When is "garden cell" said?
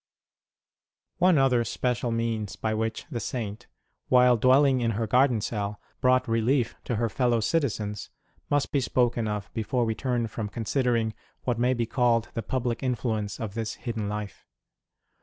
5.05-5.79